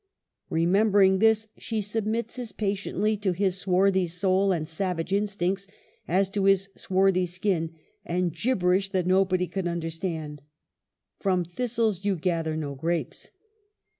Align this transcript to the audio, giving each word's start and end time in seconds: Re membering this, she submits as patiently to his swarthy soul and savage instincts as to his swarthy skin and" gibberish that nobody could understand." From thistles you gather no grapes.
Re 0.49 0.65
membering 0.65 1.19
this, 1.19 1.45
she 1.59 1.79
submits 1.79 2.39
as 2.39 2.51
patiently 2.51 3.15
to 3.17 3.33
his 3.33 3.59
swarthy 3.59 4.07
soul 4.07 4.51
and 4.51 4.67
savage 4.67 5.13
instincts 5.13 5.67
as 6.07 6.27
to 6.31 6.45
his 6.45 6.69
swarthy 6.75 7.27
skin 7.27 7.75
and" 8.03 8.33
gibberish 8.35 8.89
that 8.93 9.05
nobody 9.05 9.45
could 9.45 9.67
understand." 9.67 10.41
From 11.19 11.45
thistles 11.45 12.03
you 12.03 12.15
gather 12.15 12.57
no 12.57 12.73
grapes. 12.73 13.29